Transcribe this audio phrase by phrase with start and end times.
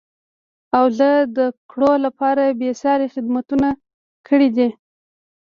[0.77, 3.69] او زده کړو لپاره بېسارې خدمتونه
[4.27, 4.69] کړیدي.